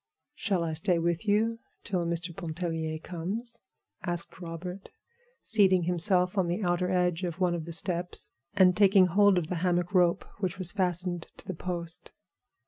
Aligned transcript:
"Shall 0.33 0.63
I 0.63 0.73
stay 0.73 0.97
with 0.97 1.27
you 1.27 1.59
till 1.83 2.07
Mr. 2.07 2.35
Pontellier 2.35 2.97
comes?" 2.97 3.59
asked 4.01 4.39
Robert, 4.41 4.89
seating 5.43 5.83
himself 5.83 6.39
on 6.39 6.47
the 6.47 6.63
outer 6.63 6.89
edge 6.89 7.21
of 7.23 7.39
one 7.39 7.53
of 7.53 7.65
the 7.65 7.71
steps 7.71 8.31
and 8.55 8.75
taking 8.75 9.05
hold 9.05 9.37
of 9.37 9.45
the 9.45 9.57
hammock 9.61 9.93
rope 9.93 10.25
which 10.39 10.57
was 10.57 10.71
fastened 10.71 11.27
to 11.37 11.45
the 11.45 11.53
post. 11.53 12.09